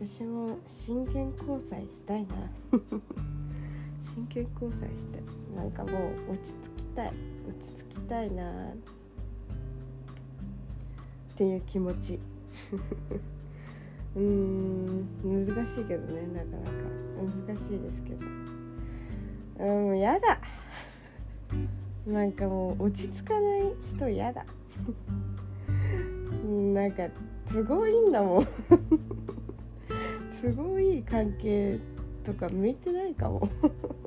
[0.00, 2.28] 私も真剣交際したいな。
[4.00, 5.20] 真剣交際して
[5.56, 7.16] なんかもう落ち着きたい落
[7.68, 8.74] ち着きたいなっ
[11.36, 12.20] ていう気持ち。
[14.14, 16.72] うーん難しいけどねなかなか。
[17.48, 18.26] 難しいですけど。
[19.58, 20.38] うんもうやだ。
[22.06, 23.62] なんかもう落ち着かない
[23.96, 24.46] 人やだ。
[26.44, 27.08] う んなんか
[27.52, 28.46] 都合いいんだもん
[30.40, 31.78] 都合い関係
[32.24, 33.48] とか向いてないかも。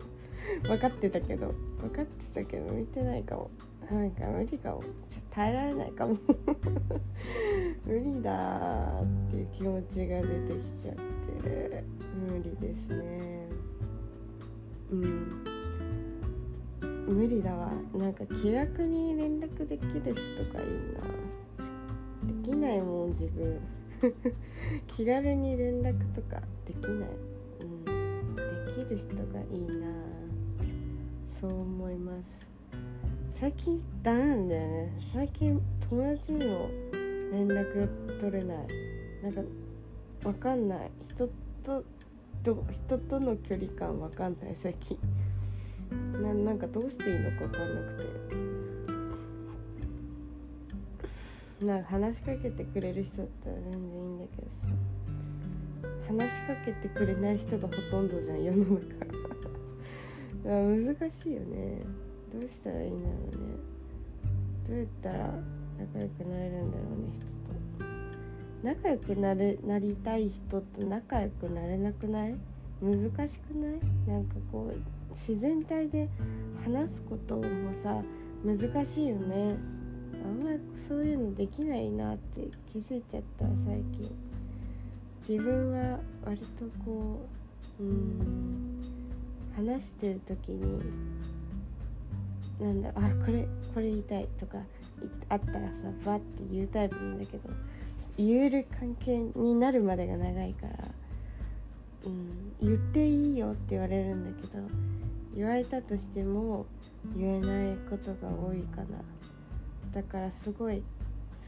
[0.63, 1.53] 分かってたけど。
[1.79, 3.49] 分かってたけど向いてないかも。
[3.89, 4.81] なんか無理かも。
[4.81, 6.17] ちょっと耐えられないかも。
[7.85, 10.95] 無理だっていう気持ちが出てきちゃっ
[11.43, 11.83] て。
[12.29, 13.47] 無理ですね。
[14.91, 15.43] うん。
[17.07, 17.71] 無理だわ。
[17.93, 22.41] なんか気楽に連絡できる人がいいな。
[22.43, 23.59] できないもん自分。
[24.87, 27.09] 気軽に連絡とかできない、
[27.61, 28.41] うん、で
[28.83, 29.87] きる人がいいな
[31.39, 32.17] そう思います。
[33.39, 34.93] 最近ダメなんだよね。
[35.11, 36.69] 最近友達にも
[37.31, 38.57] 連絡取れない。
[39.23, 39.41] なんか
[40.23, 40.91] わかんない。
[41.09, 41.27] 人
[41.63, 41.83] と
[42.43, 44.97] ど人との距離感わかんない最近。
[46.21, 48.60] ななんかどうしていいのかわかんなくて。
[51.65, 54.67] なんか話しかけてくれる人だったら全然いいんだけどさ。
[56.07, 58.85] 話しかけてくれない人がほとんどじゃん世の中。
[60.43, 61.81] 難しいよね。
[62.33, 63.55] どうしたらいいんだろうね。
[64.67, 65.33] どうやったら
[65.77, 67.85] 仲良くなれるんだろうね人と。
[68.63, 72.35] 仲良くなれなりたい人と仲良くなれなくない？
[72.81, 73.79] 難しくない？
[74.07, 74.77] なんかこう
[75.13, 76.09] 自然体で
[76.63, 77.43] 話すことも
[77.83, 78.01] さ
[78.43, 79.55] 難しいよね。
[80.23, 84.31] あんまりそういうのできないなって気づいちゃった最近。
[85.27, 87.27] 自分は割とこ
[87.79, 88.81] ううん
[89.55, 90.81] 話してる時に
[92.59, 94.57] なんだあこれこれ言いたいとか
[95.29, 95.71] あったらさ
[96.05, 97.49] バッて言うタイプなんだけど
[98.17, 100.73] 言える関係になるまでが長いから、
[102.05, 104.63] うん、言っていいよって言われるんだけど
[105.35, 106.65] 言われたとしても
[107.15, 108.99] 言えないことが多いかな。
[109.93, 110.81] だからすごい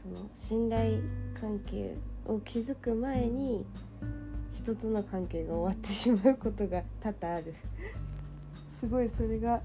[0.02, 1.00] その信頼
[1.40, 1.96] 関係
[2.26, 3.64] を築く前に
[4.62, 7.54] 人との関係が終わってしまうことが多々ある。
[8.80, 9.62] すごいそれが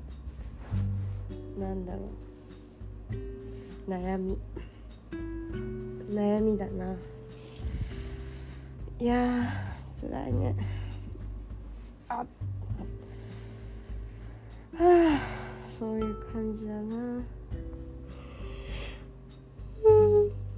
[1.59, 1.99] なんだろ
[3.87, 3.91] う。
[3.91, 4.37] 悩み。
[6.11, 6.95] 悩みだな。
[8.99, 10.55] いやー辛いね。
[12.07, 12.25] あは
[14.77, 15.19] あ
[15.77, 17.21] そういう感じだな。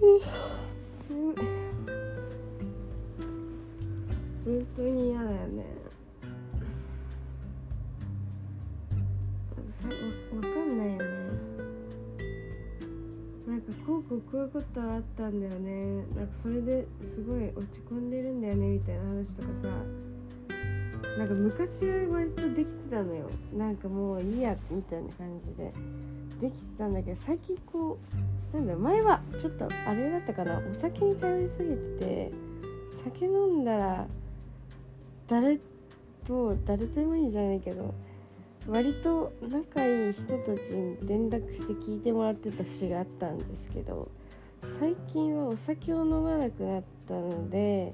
[0.02, 0.18] 本
[4.76, 5.64] 当に嫌だよね。
[10.34, 11.06] わかんないよね。
[13.48, 16.04] なんかこうこうこういうことあったんだよね。
[16.16, 19.68] なんかそれですごい落ち込んでるんだよねみたいな話とかさ。
[21.20, 23.30] なんか昔は割とできてたのよ。
[23.56, 25.72] なんかもういいやみたいな感じで。
[26.42, 32.32] できてたんだけど最近こうなんだ前はちょっとあれだったかなお酒に頼りすぎてて
[33.04, 34.08] 酒飲んだら
[35.28, 35.60] 誰
[36.26, 37.94] と誰とでもいいじゃないけど
[38.68, 44.10] 割と仲いい人たちに連絡して聞いてもらってた節があったんですけど
[44.80, 47.94] 最近はお酒を飲まなくなったので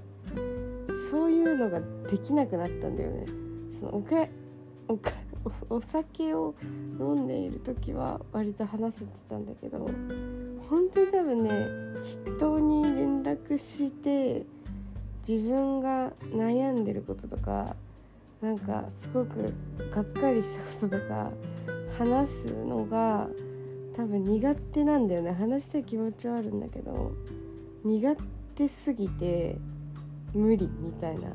[1.10, 1.80] そういうのが
[2.10, 3.26] できなくなったんだよね。
[3.80, 4.28] そのおか
[4.88, 5.12] おか
[5.70, 6.56] お酒を
[7.00, 9.86] 飲んでいる時は割と話せてたんだけど
[10.70, 11.68] 本当に多分ね
[12.26, 14.46] 人に連絡して
[15.28, 17.76] 自分が悩んでることとか
[18.42, 19.54] なんかすごく
[19.94, 20.48] がっかりし
[20.80, 21.32] たこととか
[21.98, 23.28] 話すのが
[23.96, 25.32] 多分苦手なんだよね。
[25.32, 27.14] 話したい気持ちはあるんだけど
[27.84, 28.16] 苦
[28.56, 29.58] 手すぎて
[30.34, 31.30] 無理みたいな。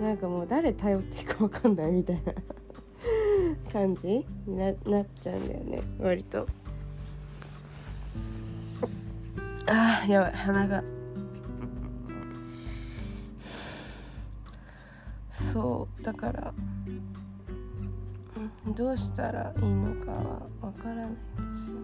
[0.00, 2.34] なんかもう誰頼っていいか分かんないみたいな
[3.72, 4.24] 感じに
[4.56, 6.46] ななっちゃうんだよね割と。
[9.68, 10.84] あーやばい鼻が。
[15.30, 16.52] そうだから
[18.68, 21.14] どうしたらいいのかはわからないん
[21.50, 21.76] ですよ。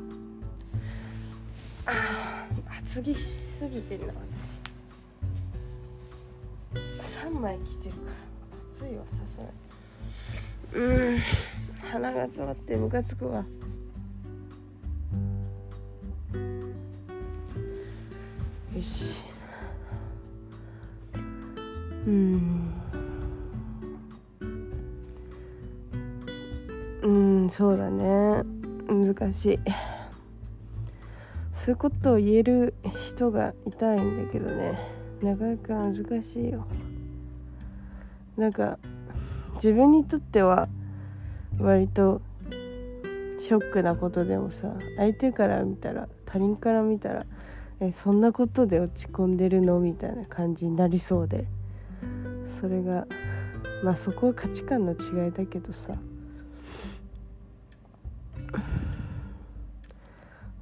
[2.84, 4.61] 厚着しすぎてんな私。
[7.25, 8.12] 3枚着てるから
[8.73, 9.50] 暑いわさすがに。
[10.75, 11.19] うん
[11.90, 13.44] 鼻が詰まってムカつくわ。
[18.82, 19.25] し。
[22.06, 22.73] うん。
[27.02, 28.43] うんそうだね。
[28.88, 29.58] 難しい。
[31.52, 34.79] そういうことを言える人がいたいんだけどね。
[35.23, 36.67] なかなか難しいよ。
[38.37, 38.79] なんか
[39.55, 40.69] 自分にとっては
[41.58, 42.20] 割と
[43.38, 47.26] ショックなことでもさ相手から見たら他人から見たら
[47.84, 49.81] えそんなことで落ち込んでるの？
[49.81, 51.46] みたいな感じになりそうで。
[52.61, 53.08] それが
[53.82, 55.93] まあそこは価値観の違いだけどさ。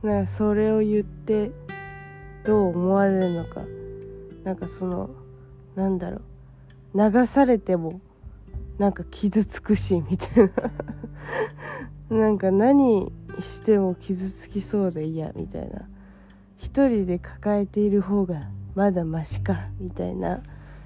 [0.02, 1.52] なんかそれを言って
[2.42, 3.64] どう思われるのか。
[4.42, 5.10] なんかその
[5.76, 6.22] なんだろ
[6.94, 7.10] う。
[7.12, 8.00] 流されても
[8.78, 10.50] なんか傷つくしみたい
[12.08, 12.16] な。
[12.16, 15.86] なんか何しても傷つきそうで嫌みたいな。
[16.72, 18.42] 一人で抱えている方が
[18.76, 20.40] まだマシかみたいな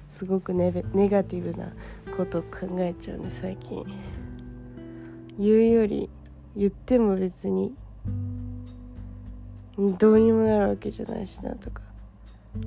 [0.09, 1.71] すごくネネガティブな
[2.17, 3.85] ことを考えちゃうね最近。
[5.37, 6.09] 言うより
[6.55, 7.75] 言っても別に
[9.77, 11.81] どうにもなるわけじゃないしなとか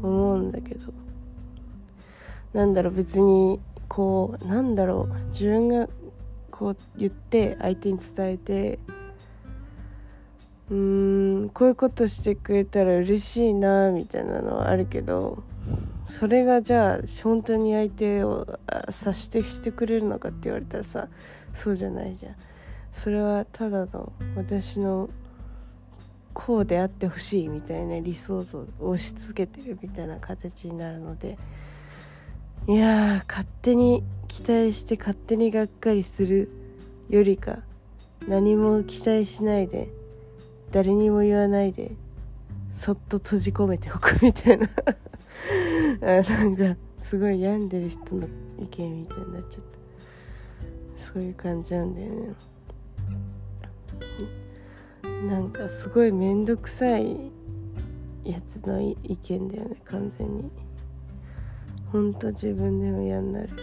[0.00, 0.92] 思うんだけど。
[2.52, 5.88] なんだろう別にこうなんだろう自分が
[6.52, 8.78] こう言って相手に伝えて
[10.70, 15.42] うーんこういうことしてくれたら嬉しいなみたいなのはあるけど
[16.06, 21.08] それがじゃあ本当に相手を察してしてくれるのかって言われたらさ
[21.52, 22.36] そうじゃないじゃん。
[22.92, 25.08] それはただの私の
[26.34, 31.38] こうであってほしいみたいな理想像を押し付けてるみたいな形になるので
[32.66, 36.50] いや勝手に期待して勝手にがっかりする
[37.08, 37.58] よりか
[38.26, 39.88] 何も期待しないで
[40.70, 41.92] 誰にも言わないで
[42.70, 44.68] そっと閉じ込めておくみたいな。
[46.02, 48.28] あなんかすごい病んでる人の
[48.58, 49.64] 意見みたいになっちゃっ
[50.96, 51.02] た。
[51.12, 52.34] そういう感じなんだよね。
[55.26, 57.32] なんかすごい面倒くさい
[58.24, 60.50] やつの意見だよね完全に。
[61.90, 63.62] ほんと自分でも嫌になるよね。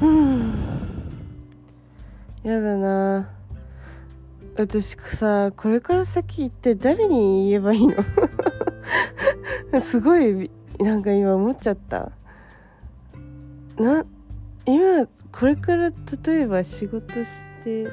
[0.00, 0.06] う。
[0.06, 0.54] ん
[2.42, 3.39] やだな。
[4.60, 7.94] 私さこれから先一体誰に言えばいいの？
[9.80, 12.12] すごいなんか今思っちゃった。
[13.78, 14.04] な
[14.66, 15.90] 今これから
[16.26, 17.86] 例えば仕事して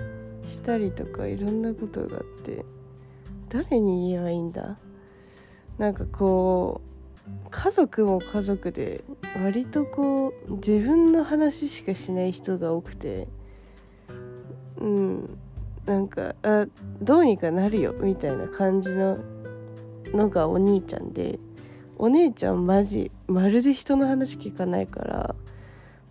[0.44, 2.66] したりとかいろんなことがあって
[3.48, 4.78] 誰に言えばいいんだ？
[5.78, 6.82] なんかこ
[7.26, 9.06] う家族も家族で
[9.42, 13.30] 割とこう自分の話しかしない人が多くて
[14.82, 15.38] うん。
[15.88, 16.68] なんかあ
[17.02, 19.18] どうにかなるよみたいな感じの
[20.14, 21.40] のがお兄ちゃんで
[21.98, 25.36] お姉ちゃんマジまるで人の話聞かないから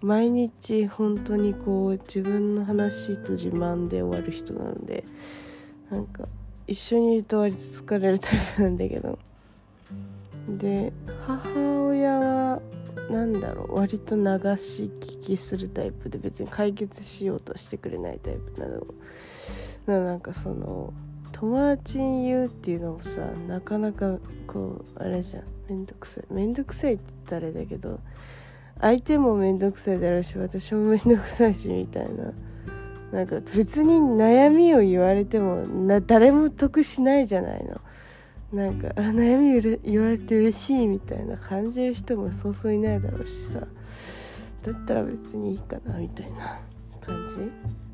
[0.00, 5.04] 毎日本当にこう自分の話と自慢で終わる人なので
[5.90, 6.26] なんか
[6.66, 9.18] 一緒にいると割と疲れるタイプなんだけど。
[10.48, 10.92] で
[11.26, 11.50] 母
[11.88, 12.62] 親は
[13.10, 14.22] 何だろう割と流
[14.56, 18.86] し聞きするタイプで別に解決しようとしてくれないタイプなの。
[19.86, 20.92] なんかその
[21.32, 25.44] 友達に言うっていうのもさなかなかこうあれじゃん。
[25.68, 26.24] めんどくさい。
[26.32, 28.00] めんどくさいって言ったらあれだけど
[28.80, 32.32] 相手もめんどくさいだろうし私もめんどくさいしみたいな。
[33.12, 37.80] なんか別に悩みを言われてもな誰も得しないじゃないの。
[38.52, 43.60] なんかあ悩み言われて嬉しいみたいな感じる人もそうそういないだろうしさ。
[44.64, 46.60] だったら別にいいかなみたいな
[47.00, 47.85] 感じ。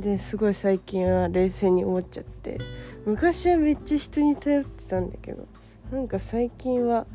[0.00, 2.58] ですごい最近は冷静に思っちゃって。
[3.04, 5.46] 昔はめっちゃ人に頼ってたんだけど
[5.92, 7.06] なんか最近は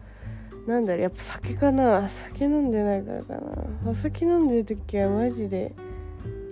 [0.66, 2.08] なんだろうやっぱ酒かな。
[2.08, 3.42] 酒飲んでないからかな。
[3.86, 5.74] お酒飲んでる時はマジで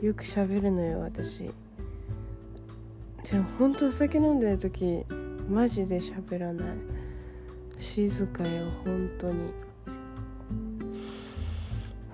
[0.01, 1.49] よく喋るのよ私。
[3.31, 5.05] でもほんとお酒飲んでる時
[5.49, 6.67] マジで喋らない。
[7.79, 9.53] 静かよ本当に。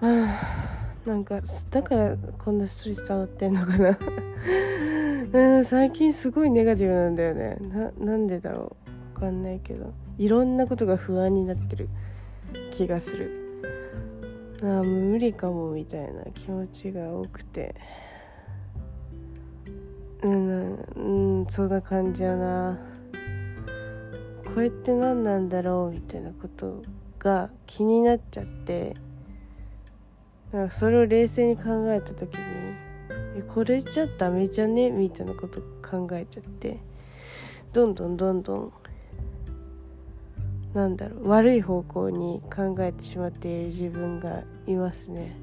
[0.01, 0.74] あ
[1.05, 3.97] なんかだからこんなストレス溜まってんのかな。
[5.33, 7.57] うん最近すごいネガティブなんだよね。
[7.99, 8.75] ななんでだろ
[9.13, 9.19] う。
[9.19, 9.93] 分かんないけど。
[10.17, 11.89] いろんなことが不安になってる。
[12.71, 13.31] 気がする。
[14.63, 17.75] ああ無理かもみたいな気持ちが多くて、
[20.23, 22.79] うん、うんそんな感じやな。
[24.53, 26.81] これって何なんだろうみたいなこと
[27.19, 28.95] が気になっちゃって。
[30.55, 32.41] なんかそれを冷静に考えた時に
[33.37, 34.89] えこれじゃダメじゃね？
[34.89, 36.79] みたいなこと考えちゃって
[37.73, 38.73] どんどんどんどん
[40.73, 45.35] なんだろう悪い方向に考えてしまっている自分がいますね。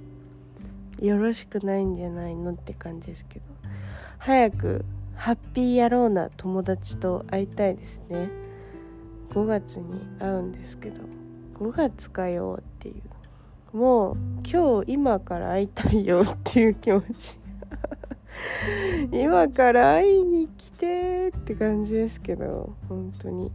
[0.98, 3.44] よろしくないんじゃないのって感じですけど。
[4.18, 8.30] 早くハッピー野郎な友達と会いたいですね。
[9.30, 11.02] 5月に会うんですけど。
[11.58, 13.11] 5月かよっていう。
[13.72, 17.38] もう今日今から会いたいよっていう気持ち。
[19.12, 23.50] 今から会いに来てって感じですけど本当に。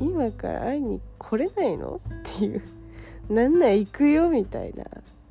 [0.00, 2.62] 今から会いに来れないのっていう。
[3.30, 4.84] なんなら行くよみたいな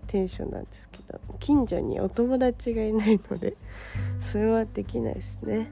[0.08, 3.56] テンションなんですけど近所にお友達がいないので
[4.20, 5.72] それはできないですね。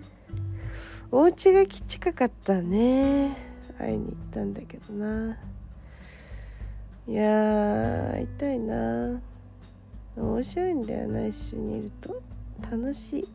[1.11, 3.35] お家が近かったね。
[3.77, 5.37] 会いに行ったんだけどな。
[7.07, 9.21] いや会いたいな。
[10.15, 12.21] 面白いんだよな一緒にいると。
[12.69, 13.27] 楽しい。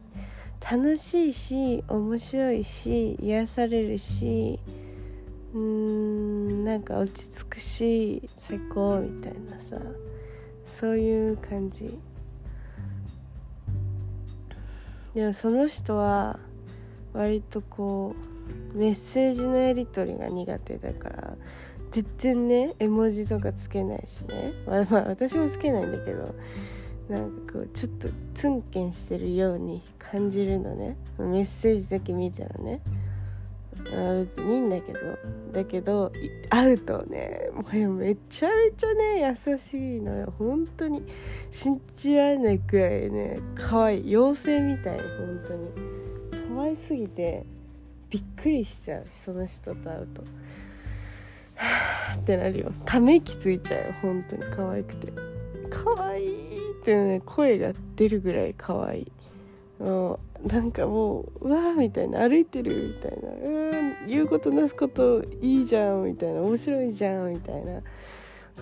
[0.60, 4.58] 楽しいし面白いし癒されるし
[5.54, 9.80] うーんなんか落ち着くし最高みたいなさ。
[10.66, 11.98] そういう感じ。
[15.14, 16.38] でもその人は
[17.14, 18.35] 割とこう
[18.74, 21.36] メッセージのやり取りが苦手だから
[21.90, 24.52] 全然ね絵文字とかつけないしね。
[24.66, 26.34] まあ、まあ、私もつけないんだけど
[27.08, 30.96] なんかこうちょっとツンケンしてるように感じるのね。
[31.18, 32.82] メッセージだけ見たらね。
[33.76, 34.98] 別にいいんだけど。
[35.52, 36.12] だけど
[36.50, 40.34] 会うとねもうめちゃめちゃね優しいのよ。
[40.38, 41.02] 本当に。
[41.50, 44.16] 信じられないくらいね可愛い。
[44.16, 45.70] 妖精みたい本当に。
[46.56, 47.46] 可愛すぎて。
[48.10, 50.22] びっくりしちゃうその人と会うと。
[52.16, 52.72] ってなるよ。
[52.84, 54.42] ため息ついちゃうよ本当に。
[54.54, 55.12] 可愛くて。
[55.70, 59.12] 可愛いってね声が出るぐらい可愛い。
[59.80, 63.28] うんなんかもううわーみたいな歩いてるみたいな。
[63.50, 66.42] うん言うことなすこといいじゃんみたいな。
[66.42, 67.82] 面白いじゃんみたいな。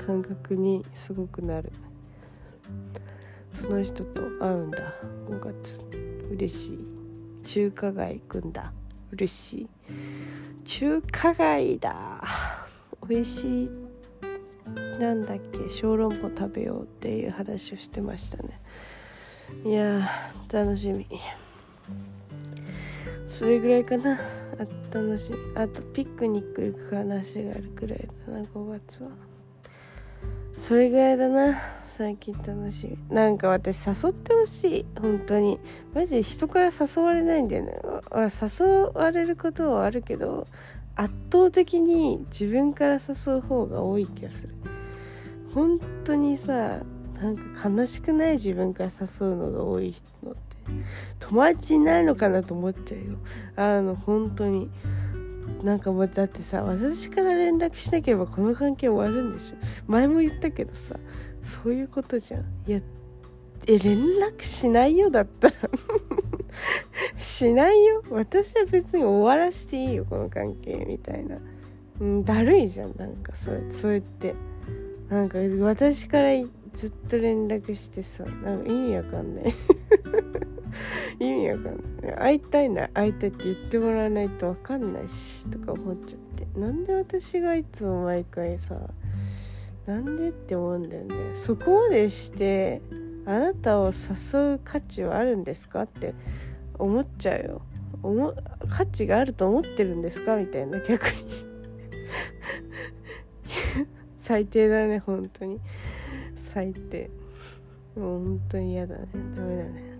[0.06, 1.70] 感覚にすごくなる。
[3.60, 4.78] その人と会うんだ。
[5.28, 5.80] 5月。
[6.30, 6.78] 嬉しい。
[7.44, 8.72] 中華街行くんだ。
[9.14, 9.68] 嬉しい。
[10.64, 12.22] 中華街だ。
[13.08, 13.70] 美味しい。
[14.98, 15.70] なんだっけ？
[15.70, 18.60] 小籠包食べようっていう話をしてましたね。
[19.64, 21.06] いや楽しみ。
[23.28, 24.14] それぐらいかな。
[24.14, 24.18] あ
[24.92, 25.38] 楽しみ。
[25.56, 29.10] あとピクニック行く話があるくらいだな5月は。
[30.58, 31.60] それぐらいだな。
[31.96, 34.86] 最近楽しみなんか私誘ってほしい。
[35.00, 35.60] 本当に。
[35.94, 37.80] マジで人から誘われないんだよね。
[38.12, 40.48] 誘われることはあるけど
[40.96, 44.54] 圧倒的に自分から誘う方が多い気がする。
[45.54, 46.80] 本当にさ
[47.22, 50.40] なんか悲しくない自分から誘うのが多いのって
[51.20, 53.18] 友達いないのかなと思っちゃうよ。
[53.54, 54.68] あの本当に。
[55.62, 59.56] なんかもうだってさ私から連絡しなければこの関係終わるんでしょ。
[59.86, 60.96] 前も言ったけどさ
[61.44, 62.40] そういうことじゃん。
[62.66, 62.80] いや
[63.66, 65.54] え連絡しないよだったら。
[67.18, 68.02] しないよ。
[68.10, 71.38] 私は別に終わらしていいよこの関係みたいな、
[72.00, 73.34] うん、だるいじゃんなんか。
[73.34, 74.34] それそうやって。
[75.08, 76.30] なんか私から
[76.74, 79.44] ずっと連絡してさなんか意味わかんない。
[81.20, 82.14] 意味わかんない。
[82.16, 86.58] 会いたいな会いたいって言ってもらわないとわかんないしとか思っちゃって。
[86.58, 88.78] なんで私がいつも毎回さ
[89.86, 91.14] なんでって思うんだよね。
[91.34, 92.80] そこまでして
[93.26, 95.82] あなたを誘う価値はあるんですか？
[95.82, 96.14] って
[96.78, 97.62] 思っちゃうよ。
[98.02, 98.34] 思
[98.68, 100.36] 価値があると思ってるんですか？
[100.36, 101.44] みたいな逆に。
[104.18, 105.60] 最低だね本当に。
[106.36, 107.10] 最低。
[107.96, 109.08] もう本当に嫌だね。
[109.36, 109.94] ダメだね。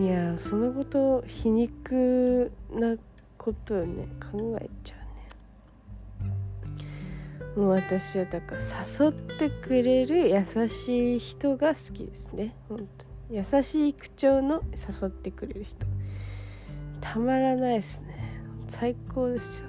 [0.00, 2.96] いやそのこと皮肉な
[3.36, 4.97] ことをね考えちゃう。
[7.56, 12.54] もう私はだから誘ってくれる優しい人が好きですね。
[12.68, 13.44] 本当に。
[13.54, 15.86] 優しい口調の誘ってくれる人。
[17.00, 18.42] たまらないですね。
[18.68, 19.66] 最高ですよ。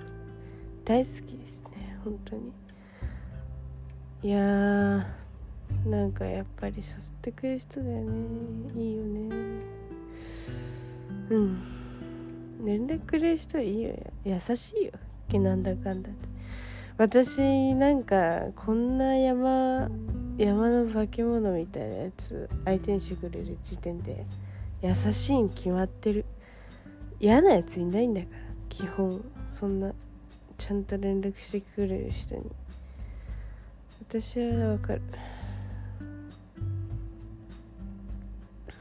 [0.85, 1.97] 大好きですね。
[2.03, 2.51] 本当に。
[4.21, 5.03] いやー
[5.89, 6.85] なんかやっぱり誘っ
[7.21, 8.11] てくれる人だよね。
[8.75, 9.35] いいよね。
[11.29, 11.61] うん。
[12.65, 13.95] 連絡くれる人いいよ。
[14.25, 14.91] 優しいよ。
[15.39, 16.38] なんだかんだって
[16.99, 19.87] 私なんかこんな山
[20.37, 24.25] 山の化け物みたいなやつ相手にしてくれる時点で
[24.81, 26.25] 優しいに決まってる。
[27.21, 28.37] 嫌なやついないんだから
[28.67, 29.23] 基本。
[29.57, 29.93] そんな
[30.57, 32.51] ちゃんと連絡してくれる人に。
[34.09, 35.01] 私はわかる。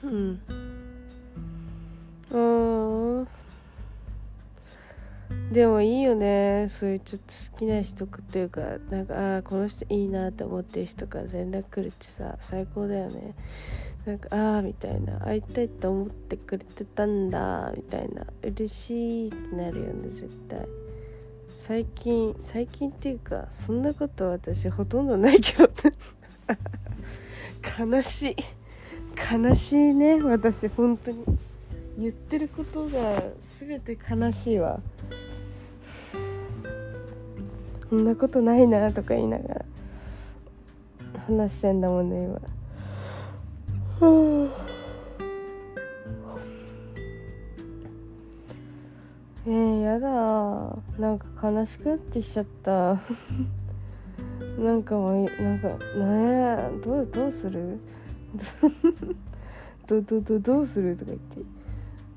[0.03, 0.41] うん。
[2.33, 3.38] ああ
[5.53, 6.69] でもいいよね。
[6.69, 13.35] そういうちょっと好きな人っていうかなんかああこの人いいなって思ってる人から連絡来るってさ最高だよね。
[14.05, 15.19] なんかああみたいな。
[15.21, 18.27] 会いたいって思ってくれてたんだみたいな。
[18.43, 20.69] 嬉しいってなるよね絶対。
[21.67, 25.71] 最近最近っていうかそんなこと私ほとんどないけど。
[27.87, 28.37] 悲しい。
[29.33, 30.69] 悲しいね私。
[30.69, 31.25] 本当に。
[31.99, 33.25] 言ってることが
[33.59, 34.81] 全て悲しいわ。
[37.89, 39.65] そんなことないなとか言いながら
[41.27, 42.41] 話してんだもんね今。
[49.47, 50.09] えー、やだ。
[50.99, 53.01] なんか悲しくなってきちゃった。
[54.61, 57.79] なんかもうなんかねえどうどうする？
[59.87, 60.97] どどどどうする？
[60.97, 61.41] とか言って。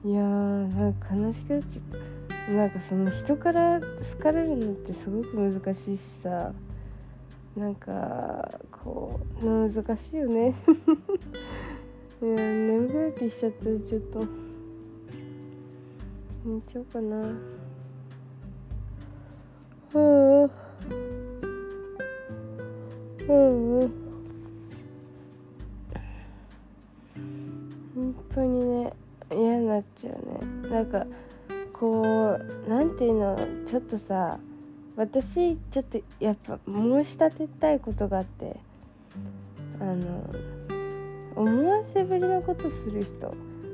[0.10, 2.11] いやーなんか悲しくなっちゃった。
[2.50, 6.54] なんかその人から好かれるのってすごく難しいしさ。
[7.56, 10.56] なんかこう難しいよね。
[12.24, 13.66] いや眠くなってきちゃった。
[13.66, 14.20] ちょっと。
[16.46, 17.18] 寝ちゃおうかな。
[17.18, 17.30] は
[19.94, 20.52] あはあ
[27.94, 28.94] 本当にね
[29.30, 30.70] 嫌になっちゃうね。
[30.70, 31.06] なんか
[31.82, 34.38] こうなんていうのちょっとさ
[34.96, 38.56] 私ちょっとやっぱ申し立てたいことがあって
[39.80, 40.30] あの
[41.36, 43.34] 思わせぶりなことする人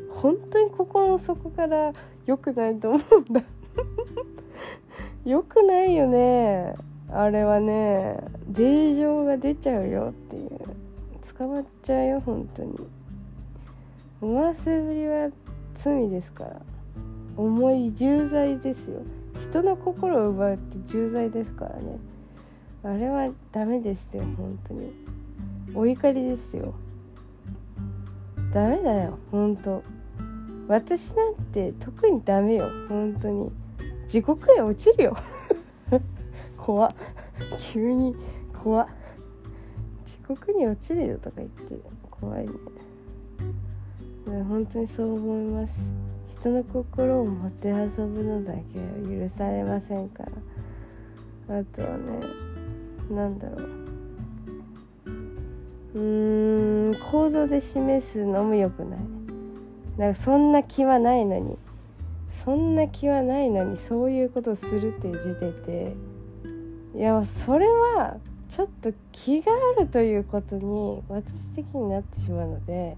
[0.09, 1.91] 本当に心の底から
[2.25, 3.41] 良くないと思うんだ。
[5.25, 6.75] 良くないよね
[7.11, 8.23] あれはね。
[8.53, 10.49] 令状が出ちゃうよっていう。
[11.37, 12.75] 捕まっちゃうよ本当に。
[14.21, 15.29] 思わせぶりは
[15.75, 16.61] 罪ですから。
[17.37, 19.03] 重い重罪ですよ。
[19.39, 21.99] 人の心を奪うって重罪ですからね。
[22.83, 24.91] あれはダメですよ本当に。
[25.75, 26.73] お怒りですよ。
[28.53, 29.83] ダメだよ本当。
[30.67, 33.51] 私なんて特にダメよ本当に。
[34.07, 35.17] 地獄へ落ちるよ。
[36.57, 36.93] 怖
[37.59, 38.15] 急に
[38.63, 38.87] 怖
[40.05, 41.75] 地獄に落ちるよとか言って
[42.09, 42.51] 怖いね。
[44.49, 46.16] 本当にそう思います。
[46.39, 50.23] 人の心をもてあそぶのだけ許されませんか
[51.47, 51.59] ら。
[51.59, 52.19] あとはね
[53.09, 53.69] 何だろう。
[55.95, 58.99] うーん行動で示すのも良くない。
[59.97, 61.57] なんかそんな気はないのに。
[62.45, 65.95] そんな気はないのにそういうことをするっていう時点で。
[66.95, 68.17] いやそれは
[68.49, 72.97] ちょっと気があるということに私的になってしまうので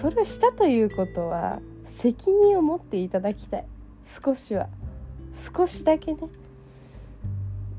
[0.00, 1.60] それをしたということは
[2.02, 3.64] 責任を持っていただきたい。
[4.24, 4.68] 少しは。
[5.56, 6.18] 少しだけね。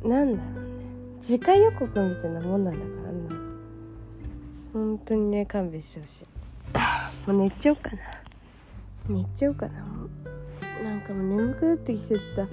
[0.01, 0.73] なんだろうね。
[1.21, 3.43] 次回予告みたいなもんなんだからな
[4.71, 6.27] 本当にね勘弁してほしい。
[7.29, 7.97] もう寝ちゃおうかな。
[9.09, 10.09] 寝ちゃおうかなもう。
[10.85, 12.47] なんかもう眠くなってきてた。